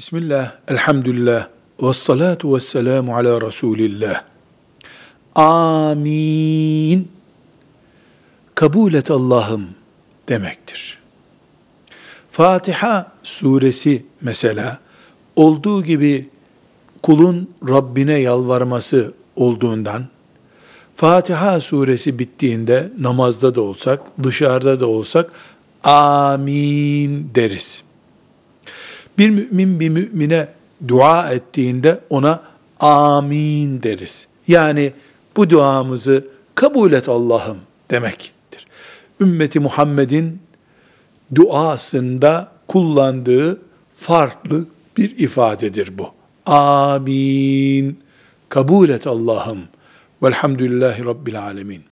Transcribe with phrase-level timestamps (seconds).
[0.00, 1.48] Bismillah, elhamdülillah,
[1.82, 4.24] ve salatu ve selamu ala Resulillah.
[5.34, 7.08] Amin.
[8.54, 9.66] Kabul et Allah'ım
[10.28, 10.98] demektir.
[12.32, 14.78] Fatiha suresi mesela
[15.36, 16.28] olduğu gibi
[17.02, 20.04] kulun Rabbine yalvarması olduğundan
[20.96, 25.32] Fatiha suresi bittiğinde namazda da olsak, dışarıda da olsak
[25.84, 27.89] amin deriz.
[29.18, 30.48] Bir mümin bir mümine
[30.88, 32.42] dua ettiğinde ona
[32.80, 34.26] amin deriz.
[34.48, 34.92] Yani
[35.36, 37.58] bu duamızı kabul et Allah'ım
[37.90, 38.66] demektir.
[39.20, 40.40] Ümmeti Muhammed'in
[41.34, 43.60] duasında kullandığı
[43.96, 44.66] farklı
[44.96, 46.12] bir ifadedir bu.
[46.46, 47.98] Amin.
[48.48, 49.58] Kabul et Allah'ım.
[50.22, 51.82] Velhamdülillahi Rabbil Alemin.